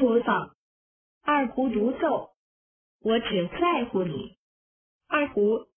[0.00, 0.54] 播放
[1.22, 2.30] 二胡独奏
[3.00, 4.36] 我只在乎你。
[5.08, 5.67] 二胡